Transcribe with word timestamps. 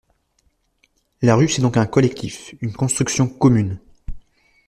La 1.21 1.35
rue, 1.35 1.47
c’est 1.47 1.61
donc 1.61 1.77
un 1.77 1.85
collectif, 1.85 2.55
une 2.61 2.73
construction 2.73 3.27
commune. 3.27 3.79